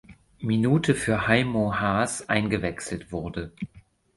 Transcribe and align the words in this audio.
Minute 0.39 0.95
für 0.95 1.27
Haymo 1.27 1.79
Haas 1.79 2.27
eingewechselt 2.27 3.11
wurde. 3.11 3.53